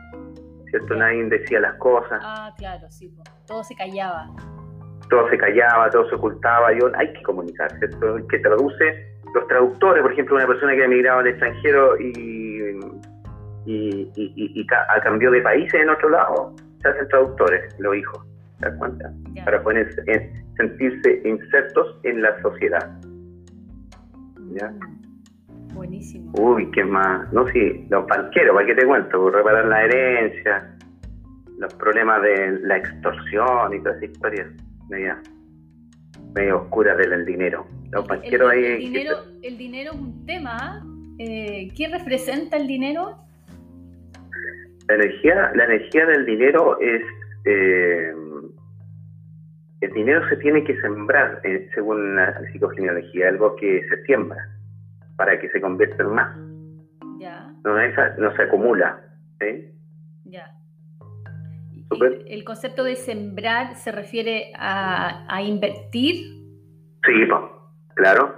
[0.70, 0.96] ¿cierto?
[0.96, 2.22] Nadie decía las cosas.
[2.24, 3.14] Ah, claro, sí,
[3.46, 4.28] todo se callaba.
[5.10, 8.18] Todo se callaba, todo se ocultaba, y hay que comunicar, ¿cierto?
[8.18, 12.80] El que traduce, los traductores, por ejemplo, una persona que ha emigrado al extranjero y,
[13.66, 14.68] y, y,
[15.04, 18.26] cambió de país en otro lado, se hacen traductores, los hijos.
[18.60, 19.12] ¿te das cuenta?
[19.46, 19.90] Para poder
[20.58, 22.90] sentirse insertos en la sociedad.
[24.52, 24.70] ¿Ya?
[24.70, 26.32] Mm, buenísimo.
[26.38, 27.32] Uy, qué más.
[27.32, 29.30] No, sí, los banqueros, ¿para qué te cuento?
[29.30, 30.76] reparar la herencia,
[31.58, 34.48] los problemas de la extorsión y todas esas historias
[34.90, 35.22] media,
[36.36, 37.66] medio oscuras del dinero.
[38.08, 38.78] Banqueros el, ahí.
[38.80, 40.84] dinero, el dinero es un tema.
[41.18, 43.18] Eh, ¿Qué representa el dinero?
[44.88, 47.02] La energía, la energía del dinero es
[47.46, 48.14] eh,
[49.82, 54.50] el dinero se tiene que sembrar, eh, según la psicogenealogía, algo que se siembra
[55.16, 56.38] para que se convierta en más.
[57.18, 57.54] Ya.
[57.64, 57.76] No,
[58.18, 59.02] no se acumula.
[60.26, 60.54] Ya.
[62.28, 66.16] ¿El concepto de sembrar se refiere a, invertir?
[67.06, 67.28] Sí,
[67.96, 68.36] claro.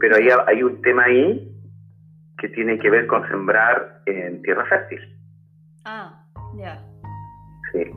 [0.00, 1.50] Pero hay, hay un tema ahí
[2.38, 5.00] que tiene que ver con sembrar en tierra fértil.
[5.84, 6.24] Ah,
[6.56, 6.84] ya.
[7.72, 7.90] Sí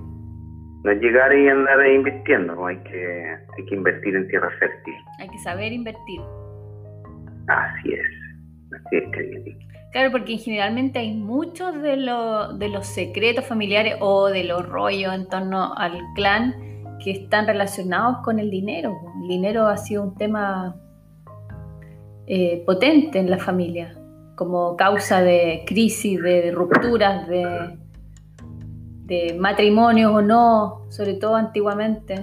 [0.83, 4.95] no es llegar y andar invirtiendo, hay que, hay que invertir en tierra fértil.
[5.19, 6.21] Hay que saber invertir.
[7.47, 8.07] Así es,
[8.73, 9.70] así es, querido.
[9.91, 15.73] Claro, porque generalmente hay muchos de, los secretos familiares o de los rollos en torno
[15.75, 16.55] al clan
[17.03, 18.93] que están relacionados con el dinero.
[19.21, 20.77] El dinero ha sido un tema
[22.25, 23.97] eh, potente en la familia,
[24.35, 27.77] como causa de crisis, de rupturas, de,
[29.05, 32.15] de matrimonios o no, sobre todo antiguamente.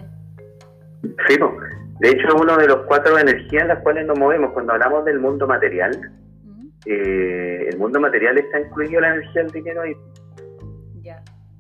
[1.03, 1.37] Sí,
[2.01, 5.21] de hecho uno de los cuatro energías en las cuales nos movemos cuando hablamos del
[5.21, 6.13] mundo material.
[6.87, 9.95] Eh, el mundo material está incluido la energía del dinero ahí.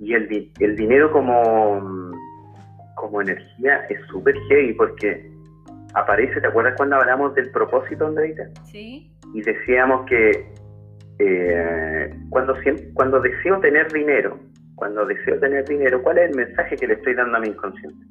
[0.00, 2.12] Y el, el dinero como,
[2.94, 5.28] como energía es súper heavy porque
[5.94, 8.44] aparece, ¿te acuerdas cuando hablamos del propósito, Andreita?
[8.64, 9.10] Sí.
[9.34, 10.52] Y decíamos que
[11.18, 12.54] eh, cuando,
[12.94, 14.38] cuando deseo tener dinero,
[14.76, 18.06] cuando deseo tener dinero, ¿cuál es el mensaje que le estoy dando a mi inconsciente?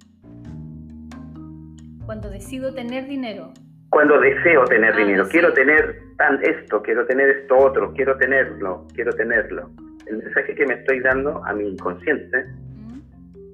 [2.06, 3.54] Cuando decido tener dinero.
[3.98, 8.86] Cuando deseo tener ah, dinero, quiero tener tan esto, quiero tener esto otro, quiero tenerlo,
[8.94, 9.72] quiero tenerlo.
[10.06, 12.46] El mensaje que me estoy dando a mi inconsciente,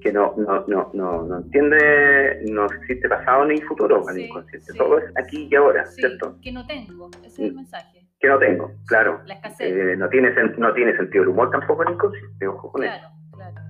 [0.02, 4.74] que no, no, no, no, no entiende, no existe pasado ni futuro para mi inconsciente,
[4.74, 6.36] todo es aquí y ahora, ¿cierto?
[6.42, 7.56] Que no tengo, ese es el mm.
[7.56, 9.22] mensaje que no tengo, claro.
[9.60, 13.62] Eh, no, tiene, no tiene sentido el humor tampoco en inconsciente, ojo con claro, Claro,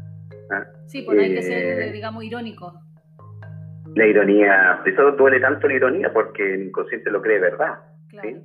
[0.49, 0.65] ¿Ah?
[0.87, 2.73] Sí, pues hay que ser, eh, digamos, irónico.
[3.95, 7.79] La ironía, eso duele tanto la ironía porque el inconsciente lo cree verdad.
[8.21, 8.41] ¿sí?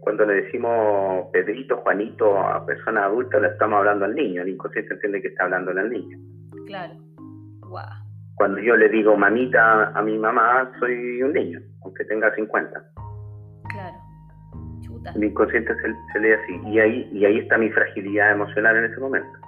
[0.00, 4.42] Cuando le decimos Pedrito, Juanito a persona adulta, le estamos hablando al niño.
[4.42, 6.18] El inconsciente entiende que está hablando al niño.
[6.66, 6.94] Claro.
[7.60, 8.02] Wow.
[8.34, 12.82] Cuando yo le digo mamita a mi mamá, soy un niño, aunque tenga 50.
[13.70, 13.96] Claro.
[15.16, 15.72] Mi inconsciente
[16.12, 16.60] se, lee así.
[16.66, 19.38] Y ahí, y ahí está mi fragilidad emocional en ese momento.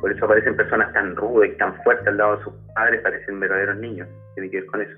[0.00, 3.40] Por eso aparecen personas tan rudas y tan fuertes al lado de sus padres, parecen
[3.40, 4.08] verdaderos niños.
[4.34, 4.96] Tiene que ver con eso.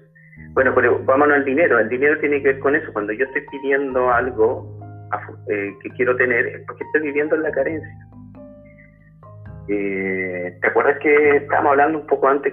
[0.52, 1.78] Bueno, pero vámonos al dinero.
[1.78, 2.92] El dinero tiene que ver con eso.
[2.92, 4.78] Cuando yo estoy pidiendo algo
[5.48, 8.06] eh, que quiero tener, es porque estoy viviendo en la carencia.
[9.68, 12.52] Eh, ¿Te acuerdas que estábamos hablando un poco antes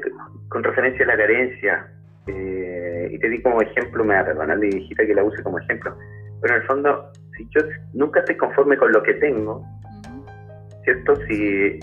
[0.49, 1.87] con referencia a la carencia?
[2.27, 5.41] Eh, y te di como ejemplo, me va a perdonar mi hijita que la use
[5.43, 5.97] como ejemplo,
[6.41, 7.61] pero en el fondo, si yo
[7.93, 9.65] nunca estoy conforme con lo que tengo,
[10.83, 11.15] ¿cierto?
[11.27, 11.79] Si,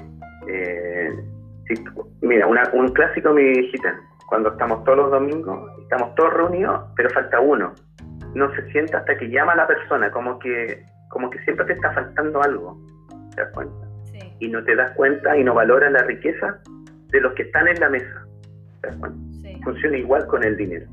[0.46, 1.74] si
[2.22, 3.94] mira, un clásico, mi hijita,
[4.28, 7.72] cuando estamos todos los domingos, estamos todos reunidos, pero falta uno.
[8.34, 11.74] No se sienta hasta que llama a la persona, como que, como que siempre te
[11.74, 12.78] está faltando algo.
[13.34, 13.86] ¿Te das cuenta?
[14.40, 16.58] Y no te das cuenta y no valoras la riqueza
[17.10, 18.26] de los que están en la mesa.
[18.80, 19.18] ¿Te das cuenta?
[19.62, 20.86] Funciona igual con el dinero.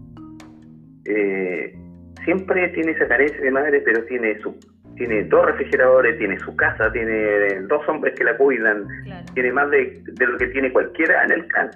[1.06, 1.76] Eh,
[2.24, 4.56] siempre tiene esa carencia de madre, pero tiene su
[5.02, 8.86] tiene dos refrigeradores, tiene su casa, tiene dos hombres que la cuidan,
[9.34, 11.76] tiene más de, lo que tiene cualquiera en el campo.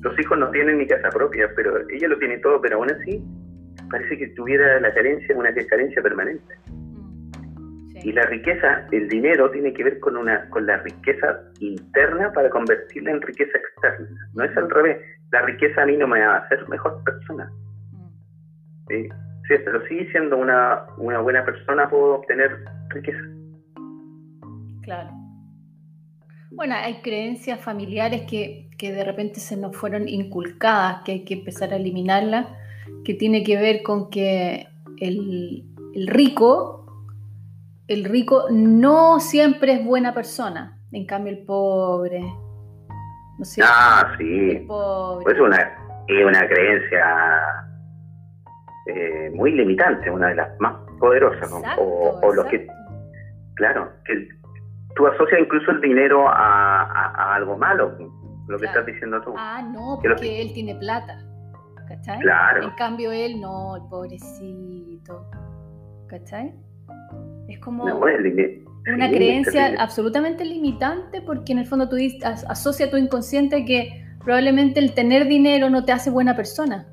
[0.00, 3.22] Los hijos no tienen ni casa propia, pero ella lo tiene todo, pero aún así
[3.90, 6.54] parece que tuviera la carencia, una carencia permanente.
[6.68, 12.32] Mm, y la riqueza, el dinero tiene que ver con una con la riqueza interna
[12.32, 14.08] para convertirla en riqueza externa.
[14.32, 14.96] No es al revés.
[15.30, 17.50] La riqueza a mí no me va a hacer mejor persona.
[17.92, 18.08] Mm.
[18.88, 19.08] ¿Sí?
[19.58, 23.20] Pero sigue siendo una, una buena persona, puedo obtener riqueza.
[24.82, 25.10] Claro.
[26.50, 31.72] Bueno, hay creencias familiares que, de repente se nos fueron inculcadas, que hay que empezar
[31.72, 32.46] a eliminarlas,
[33.04, 34.66] que tiene que ver con que
[35.00, 35.64] el,
[36.08, 36.86] rico,
[37.88, 42.20] el rico no siempre es buena persona, en cambio el pobre.
[42.20, 44.66] ¿no ah, sí.
[45.30, 47.69] Es una, es una creencia
[48.86, 51.50] eh, muy limitante, una de las más poderosas.
[51.78, 52.66] o, lo que,
[53.54, 54.28] claro, que
[54.96, 57.96] tú asocias incluso el dinero a, algo malo,
[58.48, 59.34] lo que estás diciendo tú.
[59.36, 61.18] Ah, no, porque él tiene plata.
[61.88, 62.20] ¿Cachai?
[62.20, 62.62] Claro.
[62.64, 65.28] En cambio él no, el pobrecito.
[66.08, 66.54] ¿Cachai?
[67.48, 71.96] Es como una creencia absolutamente limitante porque en el fondo tú
[72.48, 76.86] asocia tu inconsciente que probablemente el tener dinero no te hace buena persona.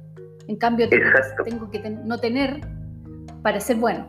[0.47, 2.61] En cambio, tengo que no tener
[3.41, 4.07] para ser bueno.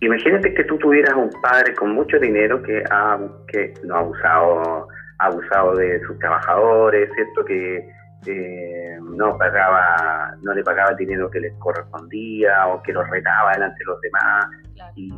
[0.00, 4.88] Imagínate que tú tuvieras un padre con mucho dinero que, ha, que no ha abusado,
[5.18, 7.44] ha abusado de sus trabajadores, ¿cierto?
[7.44, 7.88] Que
[8.26, 13.52] eh, no pagaba, no le pagaba el dinero que les correspondía o que los retaba
[13.52, 14.46] delante de los demás.
[14.96, 15.14] Y,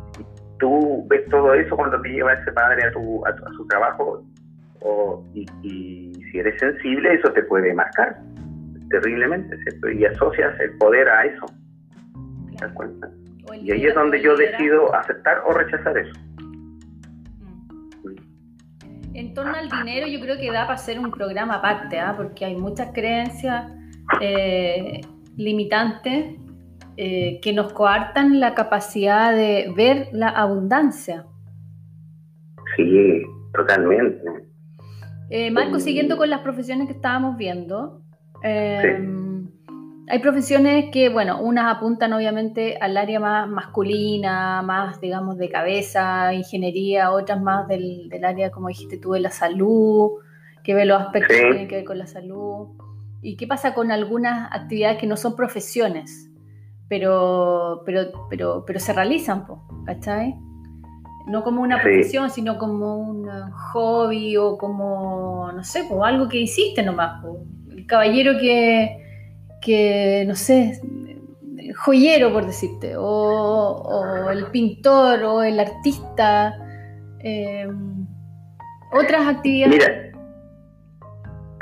[0.59, 4.23] tú ves todo eso cuando te lleva ese padre a, tu, a, su trabajo
[5.33, 8.15] y, y, si eres sensible eso te puede marcar
[8.89, 9.89] terriblemente, ¿cierto?
[9.89, 11.45] Y asocias el poder a eso.
[12.57, 13.09] ¿Te das cuenta?
[13.61, 16.13] Y ahí es donde yo decido aceptar o rechazar eso.
[18.03, 19.15] Mm.
[19.15, 22.13] En torno al dinero yo creo que da para hacer un programa aparte, ¿ah?
[22.17, 23.71] porque hay muchas creencias
[24.21, 25.01] eh,
[25.37, 26.35] limitantes
[26.97, 31.25] eh, que nos coartan la capacidad de ver la abundancia.
[32.75, 33.21] Sí,
[33.53, 34.21] totalmente.
[35.29, 38.04] Eh, Marco, siguiendo con las profesiones que estábamos viendo,
[38.45, 39.49] Em,
[40.07, 46.31] hay profesiones que, bueno, unas apuntan obviamente al área más masculina, más, digamos, de cabeza,
[46.31, 50.11] ingeniería, otras más del, área, como dijiste tú, de la salud,
[50.63, 52.67] que ve los aspectos que tienen que ver con la salud.
[53.23, 56.29] ¿Y qué pasa con algunas actividades que no son profesiones,
[56.87, 59.47] pero, pero, pero, pero se realizan,
[59.87, 60.35] ¿cachai?
[61.25, 63.27] No como una profesión, sino como un
[63.73, 67.23] hobby o como, no sé, pues algo que hiciste nomás
[67.87, 70.79] caballero que, no sé,
[71.75, 76.53] joyero, por decirte, o, el pintor, o el artista,
[77.19, 77.67] eh,
[78.91, 79.73] otras actividades.
[79.73, 80.11] Mira,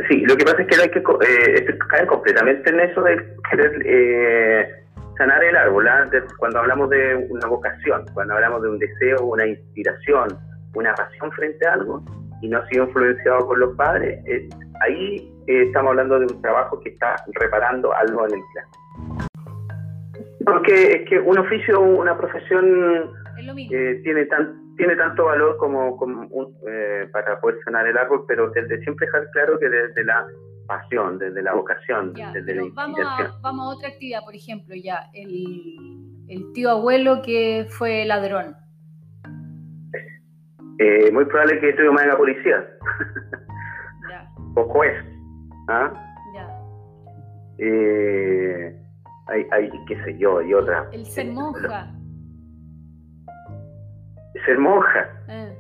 [0.10, 3.18] sí, lo que pasa es que hay que eh, caer completamente en eso de
[3.50, 4.70] querer eh,
[5.18, 6.10] sanar el árbol, ¿ah?
[6.38, 10.38] cuando hablamos de una vocación, cuando hablamos de un deseo, una inspiración,
[10.76, 12.04] una pasión frente a algo,
[12.42, 14.20] y no ha sido influenciado por los padres,
[14.82, 19.28] ahí eh, estamos hablando de un trabajo que está reparando algo en el plan.
[20.46, 23.12] Porque es que un oficio, una profesión
[23.72, 26.00] eh, tiene tan tiene tanto valor como,
[26.68, 30.26] eh, para poder sanar el árbol, pero desde siempre dejar claro que desde la
[30.66, 35.10] pasión, desde la vocación, desde la vamos a, vamos a otra actividad, por ejemplo, ya
[35.14, 38.56] el, tío abuelo que fue ladrón.
[41.12, 42.68] muy probable que estuviera más en la policía.
[44.56, 45.13] o juez.
[45.68, 45.92] ¿Ah?
[46.34, 46.48] Ya.
[47.60, 48.76] Eh,
[49.28, 50.88] hay, hay, qué sé yo, y otra.
[50.92, 51.92] El ser monja.
[54.46, 55.08] Ser monja.
[55.30, 55.58] Eh.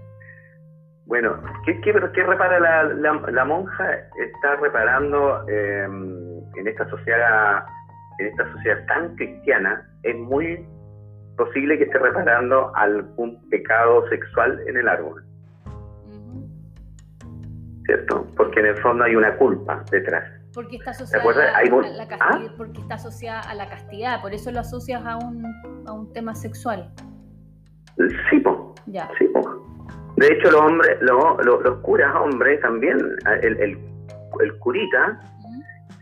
[1.05, 2.83] Bueno, ¿qué, qué, qué repara la,
[3.31, 3.91] la, monja?
[4.17, 7.63] Está reparando em, en esta sociedad
[8.19, 10.65] en esta sociedad tan cristiana, es muy
[11.37, 15.23] posible que esté reparando algún pecado sexual en el árbol.
[17.85, 18.27] ¿Cierto?
[18.37, 20.23] Porque en el fondo hay una culpa detrás.
[20.53, 21.23] Porque está asociada,
[21.57, 22.53] a la, castidad, ¿Ah?
[22.57, 25.43] porque está asociada a la castidad, por eso lo asocias a un,
[25.87, 26.91] a un tema sexual.
[28.29, 28.75] Sí, po.
[28.85, 29.09] Ya.
[29.17, 29.41] Sí, po.
[30.17, 32.97] De hecho, los hombres, los curas hombres también,
[33.41, 33.77] el, el,
[34.41, 35.19] el curita,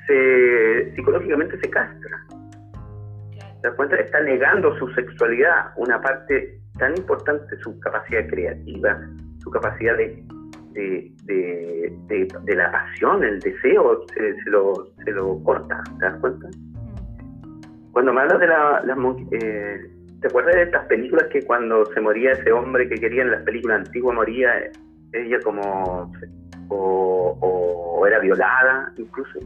[0.05, 2.25] se, psicológicamente se castra.
[3.61, 3.95] ¿Te das cuenta?
[3.95, 8.99] Está negando su sexualidad, una parte tan importante, su capacidad creativa,
[9.39, 10.23] su capacidad de,
[10.73, 15.81] de, la pasión, el deseo, se, lo, se lo corta.
[15.99, 16.47] ¿Te das cuenta?
[16.47, 17.91] Mm.
[17.91, 18.83] Cuando me hablas de la,
[19.31, 23.31] eh, ¿Te acuerdas de estas películas que cuando se moría ese hombre que quería en
[23.31, 24.71] las películas antiguas moría
[25.13, 26.11] ella como
[26.69, 29.39] o, era violada incluso?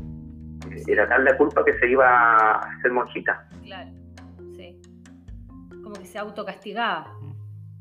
[0.86, 3.48] Era tal la culpa que se iba a hacer monjita.
[3.64, 3.90] Claro,
[4.58, 4.78] sí.
[5.82, 7.08] Como que se autocastigaba.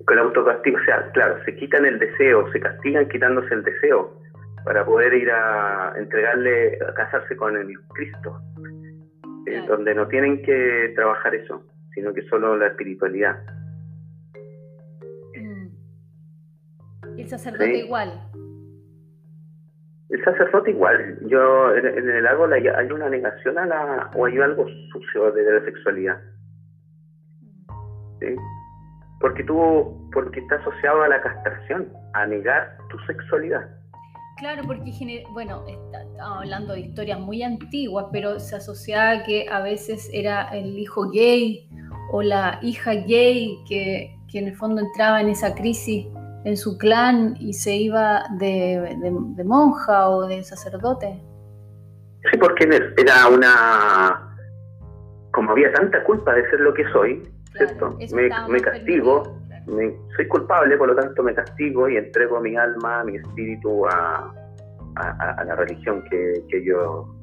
[0.06, 4.20] Con autocastigo, o sea, claro, se quitan el deseo, se castigan quitándose el deseo
[4.64, 8.40] para poder ir a entregarle, a casarse con el Cristo,
[9.46, 11.62] eh, donde no tienen que trabajar eso
[11.94, 13.40] sino que solo la espiritualidad.
[15.36, 15.68] Mm.
[17.16, 18.20] ¿Y el sacerdote igual?
[20.10, 21.18] El sacerdote igual.
[21.28, 25.64] Yo en, el árbol hay, una negación a la o hay algo sucio de, la
[25.64, 26.20] sexualidad.
[28.20, 28.34] ¿Sí?
[29.20, 33.68] Porque tú porque está asociado a la castración, a negar tu sexualidad.
[34.36, 40.10] Claro, porque, bueno, estamos hablando de historias muy antiguas, pero se asociaba que a veces
[40.12, 41.68] era el hijo gay
[42.10, 46.06] o la hija gay que, en el fondo entraba en esa crisis
[46.44, 48.96] en su clan y se iba de,
[49.44, 51.22] monja o de sacerdote.
[52.30, 52.64] Sí, porque
[52.96, 54.36] era una...
[55.32, 57.22] Como había tanta culpa de ser lo que soy,
[57.56, 57.98] ¿cierto?
[58.48, 59.38] Me, castigo,
[60.16, 64.32] soy culpable, por lo tanto me castigo y entrego mi alma, mi espíritu a,
[65.44, 67.14] la religión que, que, yo,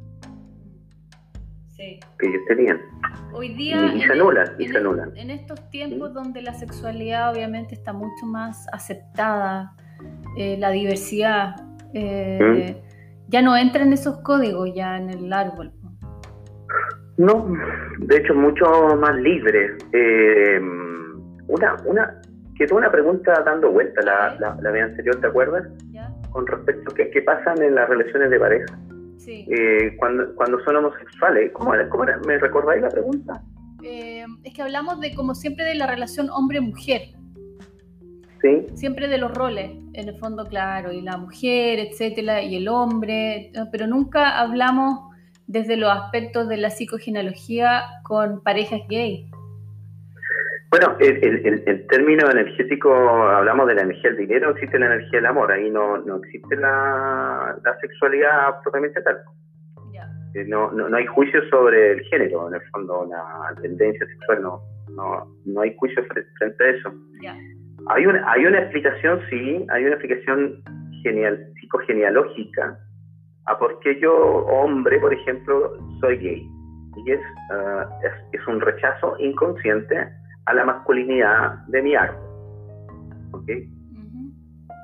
[1.78, 2.82] que ellos tenían.
[3.34, 8.68] Hoy día, y, se en, En, estos tiempos donde la sexualidad obviamente está mucho más
[8.74, 9.74] aceptada,
[10.38, 11.56] eh, la diversidad,
[11.94, 12.82] eh,
[13.28, 15.72] ya no entra en esos códigos ya en el árbol.
[17.18, 17.54] No,
[18.00, 18.66] de hecho mucho
[19.00, 19.76] más libre.
[19.94, 20.60] Eh,
[21.48, 22.22] una, una,
[22.58, 25.68] quedó una pregunta dando vuelta la, la, la vez anterior, ¿te acuerdas?
[26.32, 28.80] Con respecto a qué, qué pasan en las relaciones de pareja.
[29.28, 31.52] Eh, cuando, cuando son homosexuales.
[31.54, 33.42] ¿Cómo, cómo ¿Me recordáis la pregunta?
[33.84, 37.02] Eh, es que hablamos de, como siempre, de la relación hombre-mujer.
[38.42, 38.66] Sí.
[38.74, 43.52] Siempre de los roles, en el fondo, claro, y la mujer, etcétera, y el hombre,
[43.72, 45.11] pero nunca hablamos
[45.52, 49.30] desde los aspectos de la psicogenealogía con parejas gay.
[50.70, 55.52] Bueno, el, término energético, hablamos de la energía del dinero, existe la energía del amor,
[55.52, 59.18] ahí no, no existe la, sexualidad propiamente tal.
[60.34, 64.62] Eh, no, no, hay juicio sobre el género, en el fondo, la tendencia sexual, no,
[64.96, 66.02] no, no hay juicio
[66.38, 66.94] frente a eso.
[67.88, 70.64] Hay, una, hay una explicación, sí, hay una explicación
[71.04, 72.80] genial, psicogenealógica
[73.46, 74.14] a por qué yo,
[74.46, 76.50] hombre, por ejemplo, soy gay.
[77.06, 77.20] Y es,
[77.52, 80.10] ah, es, es un rechazo inconsciente
[80.46, 82.22] a la masculinidad de mi árbol.
[83.32, 83.50] ¿Ok?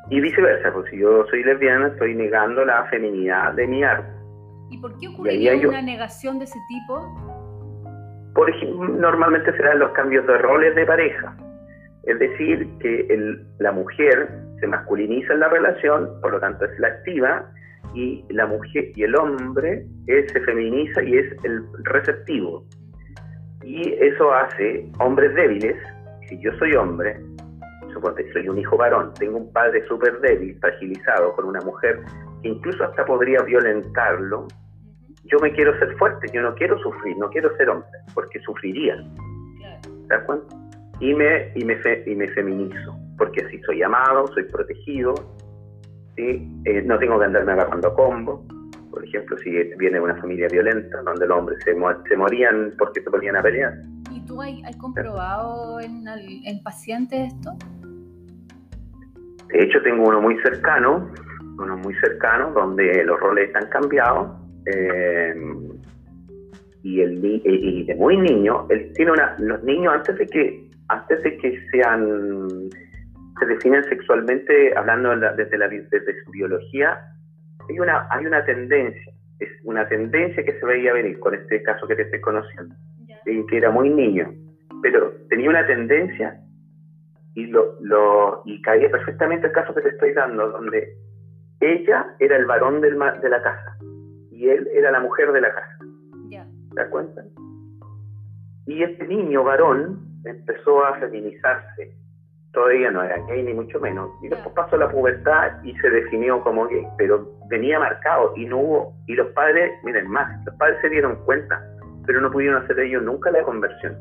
[0.10, 4.14] Y viceversa, pues si yo soy lesbiana, estoy negando la feminidad de mi árbol.
[4.70, 7.02] ¿Y por qué ocurriría una negación de ese tipo?
[8.34, 11.36] Por ejemplo, normalmente serán los cambios de roles de pareja.
[12.04, 14.30] Es decir, que la mujer
[14.62, 17.52] se masculiniza en la relación, por lo tanto es la activa,
[17.94, 22.66] y la mujer y el hombre se feminiza y es el receptivo.
[23.64, 25.76] Y eso hace hombres débiles,
[26.30, 27.20] si yo soy hombre,
[27.94, 32.00] suponte, soy un hijo varón, tengo un padre súper débil, fragilizado, con una mujer
[32.42, 34.48] que incluso hasta podría violentarlo,
[35.26, 38.96] yo me quiero ser fuerte, yo no quiero sufrir, no quiero ser hombre, porque sufriría.
[39.82, 40.56] ¿Te das cuenta?
[41.00, 45.14] Y me, y, me y me feminizo, porque así soy amado, soy protegido,
[46.18, 46.46] ¿sí?
[46.66, 48.46] Eh, no tengo que andarme agarrando combo,
[48.98, 51.76] por ejemplo, si viene una familia violenta, donde los hombres se,
[52.10, 53.74] se morían porque se ponían a pelear.
[54.12, 57.52] ¿Y tú has, comprobado en, en pacientes esto?
[59.50, 61.10] De hecho, tengo uno muy cercano,
[61.60, 64.32] uno muy cercano, donde los roles están cambiados.
[64.66, 65.34] Eh,
[66.84, 71.22] y, el, y de muy niño, él tiene una, los niños antes de que, antes
[71.24, 72.70] de que sean
[73.40, 77.00] se definen sexualmente, hablando desde, la, desde su biología,
[77.70, 81.88] hay una, hay una tendencia, es una tendencia que se veía venir con este caso
[81.88, 82.76] que te estoy conociendo,
[83.26, 84.34] que era muy niño,
[84.82, 86.40] pero tenía una tendencia
[87.36, 90.96] y, lo, lo, y caía perfectamente el caso que te estoy dando, donde
[91.60, 93.78] ella era el varón del, de la casa
[94.32, 95.78] y él era la mujer de la casa.
[96.30, 97.24] ¿Te das cuenta?
[98.68, 101.96] Y este niño varón empezó a feminizarse.
[102.58, 104.10] Todavía no era gay, ni mucho menos.
[104.24, 108.58] Y después pasó la pubertad y se definió como gay, pero venía marcado y no
[108.58, 108.94] hubo.
[109.06, 111.64] Y los padres, miren más, los padres se dieron cuenta,
[112.08, 113.96] pero no pudieron hacer ellos nunca la conversión.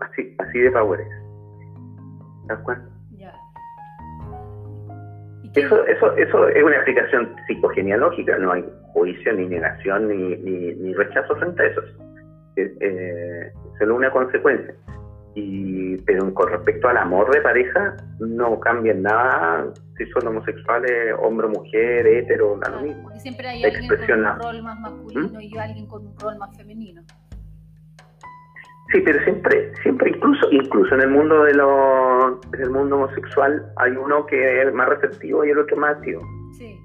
[0.00, 1.06] Así, así de favores.
[1.06, 2.88] ¿Te das cuenta?
[5.54, 8.64] Eso, eso, eso es una explicación psicogenealógica, no hay
[8.94, 11.82] juicio, ni negación, ni, ni, rechazo frente a eso.
[12.56, 14.74] Eh, solo una consecuencia.
[15.36, 21.46] Y, pero con respecto al amor de pareja, no cambia nada si son homosexuales, hombre
[21.46, 23.10] o mujer, hetero, da lo mismo.
[23.18, 25.40] siempre hay alguien con un rol más masculino ¿Mm?
[25.40, 27.02] y alguien con un rol más femenino.
[28.92, 33.64] Sí, pero siempre, siempre incluso, incluso en el mundo de lo, en el mundo homosexual
[33.76, 36.20] hay uno que es más receptivo y el otro más activo.
[36.52, 36.78] Sí.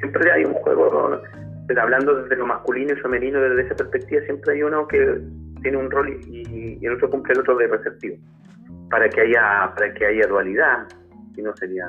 [0.00, 1.20] siempre hay un juego,
[1.68, 5.20] pero hablando desde lo masculino y femenino desde esa perspectiva, siempre hay uno que
[5.62, 8.16] tiene un rol y, y el otro cumple el otro de receptivo.
[8.90, 10.86] Para que haya, para que haya dualidad,
[11.34, 11.86] si no sería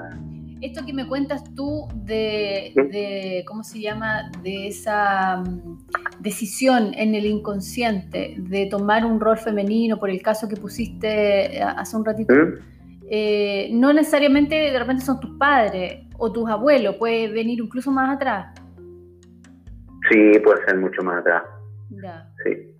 [0.64, 4.32] esto que me cuentas tú de, ¿cómo se llama?
[4.42, 10.48] De esa mm, decisión en el inconsciente de tomar un rol femenino, por el caso
[10.48, 12.34] que pusiste eh, hace un ratito,
[13.10, 18.16] eh, no necesariamente de repente son tus padres o tus abuelos, puede venir incluso más
[18.16, 18.58] atrás.
[20.10, 21.44] Sí, puede ser mucho más atrás.
[22.44, 22.73] Sí.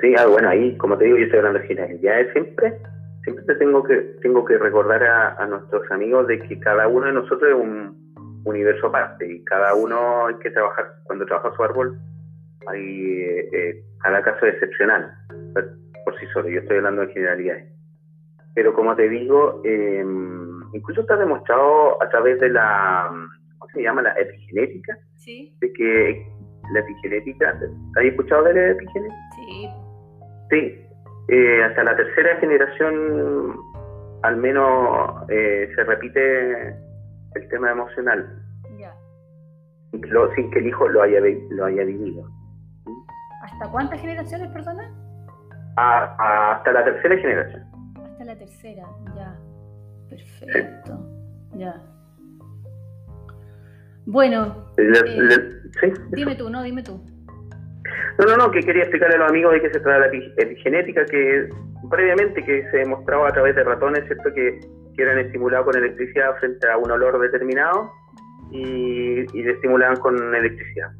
[0.00, 2.78] Sí, ah, bueno, ahí, como te digo, yo estoy hablando de ya es siempre
[3.22, 7.50] siempre tengo que, tengo que recordar a, nuestros amigos de que cada uno de nosotros
[7.50, 11.98] es un universo aparte y cada uno hay que trabajar, cuando trabaja su árbol,
[12.66, 13.20] hay,
[13.52, 15.14] eh, cada caso es excepcional
[16.04, 17.72] por sí solo, yo estoy hablando de generalidades.
[18.54, 23.08] Pero como te digo, em, incluso está demostrado a través de la,
[23.58, 24.02] ¿cómo se llama?
[24.02, 24.98] La epigenética.
[25.16, 25.54] Sí.
[25.60, 26.26] De que
[26.72, 27.50] la epigenética,
[27.96, 29.14] ¿has escuchado de la epigenética?
[29.36, 29.68] Sí.
[30.50, 30.86] Sí,
[31.28, 33.56] eh, hasta la tercera generación
[34.22, 36.68] al menos eh, se repite
[37.34, 38.36] el tema emocional.
[40.34, 41.20] sin que el hijo lo haya,
[41.50, 42.24] lo haya vivido.
[43.42, 44.90] ¿Hasta cuántas generaciones, personas?
[45.76, 47.64] hasta la tercera generación.
[48.04, 48.86] Hasta la tercera,
[49.16, 49.38] ya.
[50.10, 50.98] Perfecto.
[51.54, 51.74] Ya.
[54.04, 54.66] Bueno.
[54.76, 57.00] Eh, dime tú, no, dime tú.
[58.18, 61.04] No, no, no, que quería explicarle a los amigos de qué se trata la epigenética,
[61.06, 61.48] que
[61.90, 64.32] previamente que se demostraba a través de ratones, ¿cierto?
[64.34, 64.60] Que,
[65.00, 67.90] eran estimulados con electricidad frente a un olor determinado
[68.50, 70.90] y, y le estimulaban con electricidad.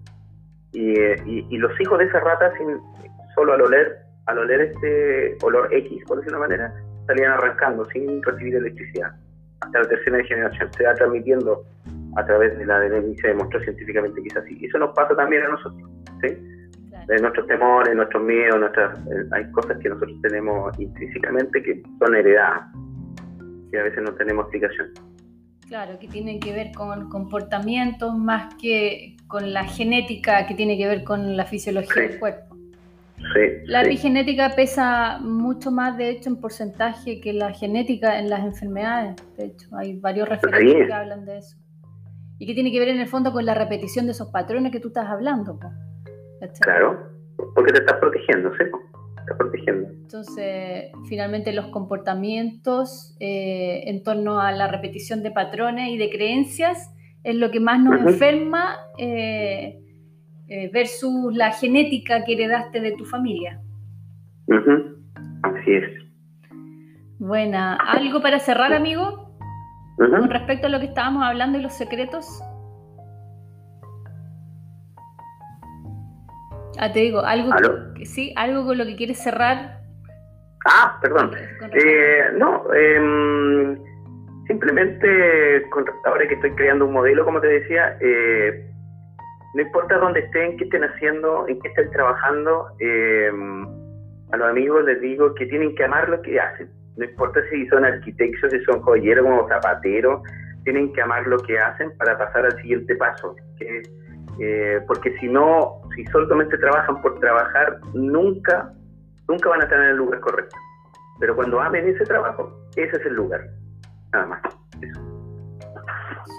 [0.73, 2.55] Y, los hijos de esas ratas,
[3.35, 3.97] solo al oler,
[4.27, 6.75] al oler este olor X, por decirlo de una manera,
[7.07, 9.13] salían arrancando sin recibir electricidad.
[9.61, 11.65] Hasta la tercera generación se va transmitiendo
[12.17, 14.57] a través de la ADN y se demostró científicamente que es así.
[14.61, 15.91] Y eso nos pasa también a nosotros.
[16.23, 16.60] ¿sí?
[17.11, 22.15] De nuestros temores, nuestros miedos, nuestras, eh, hay cosas que nosotros tenemos intrínsecamente que son
[22.15, 22.63] heredadas,
[23.73, 24.91] y a veces no tenemos explicación.
[25.67, 30.87] Claro, que tienen que ver con comportamientos más que con la genética, que tiene que
[30.87, 32.57] ver con la fisiología del cuerpo.
[33.17, 38.45] Sí, la epigenética pesa mucho más, de hecho, en porcentaje que la genética en las
[38.45, 39.17] enfermedades.
[39.37, 41.57] De hecho, hay varios referentes que hablan de eso.
[42.39, 44.81] Y que tiene que ver en el fondo con la repetición de esos patrones que
[44.81, 45.61] tú estás hablando.
[46.61, 46.99] Claro,
[47.55, 48.59] porque te estás protegiendo, ¿sí?
[48.59, 49.89] Te estás protegiendo.
[49.89, 56.95] Entonces, finalmente los comportamientos eh, en torno a la repetición de patrones y de creencias
[57.23, 59.79] es lo que más nos enferma eh,
[60.49, 63.61] eh, versus la genética que heredaste de tu familia.
[65.43, 66.11] Así es.
[67.19, 67.77] Buena.
[67.77, 69.37] ¿Algo para cerrar, amigo?
[69.97, 72.27] Con respecto a lo que estábamos hablando y los secretos.
[76.79, 77.51] Ah, te digo, algo,
[78.05, 79.81] sí, algo con lo que quieres cerrar.
[80.67, 81.33] Ah, perdón.
[81.73, 83.79] Eh, no, em,
[84.47, 88.67] simplemente con, ahora que estoy creando un modelo, como te decía, eh,
[89.55, 93.67] no importa dónde estén, qué estén haciendo, en qué estén trabajando, em,
[94.33, 96.71] a los amigos les digo que tienen que amar lo que hacen.
[96.97, 100.23] No importa si son arquitectos, si son joyeros o zapateros,
[100.65, 103.91] tienen que amar lo que hacen para pasar al siguiente paso, que es
[104.41, 108.73] eh, porque si no, si solamente trabajan por trabajar, nunca,
[109.29, 110.57] nunca van a estar en el lugar correcto.
[111.19, 113.43] Pero cuando amen ese trabajo, ese es el lugar.
[114.13, 114.43] Nada más.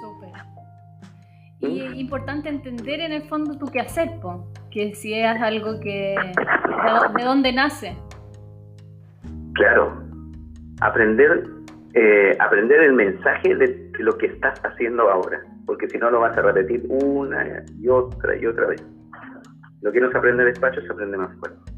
[0.01, 0.29] Súper.
[1.59, 5.79] Y es importante entender en el fondo tu qué hacer, po, que si es algo
[5.79, 6.15] que...
[7.15, 7.95] ¿De dónde nace?
[9.53, 10.01] Claro.
[10.81, 11.43] Aprender,
[11.93, 16.37] eh, aprender el mensaje de lo que estás haciendo ahora, porque si no lo vas
[16.37, 18.83] a repetir una y otra y otra vez.
[19.81, 21.71] Lo que no se aprende despacho se aprende más fuerte.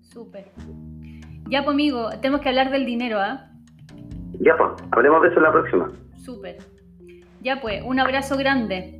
[0.00, 0.44] Súper.
[1.48, 3.50] Ya, pues, amigo, tenemos que hablar del dinero, ¿ah?
[4.40, 5.90] Ya, pues, hablemos de eso la próxima.
[6.18, 6.58] Súper.
[7.40, 8.98] Ya, pues, un abrazo grande.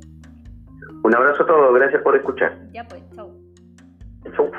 [1.03, 2.57] Un abrazo a todos, gracias por escuchar.
[2.71, 3.35] Ya, pues, chao.
[4.35, 4.51] Chau.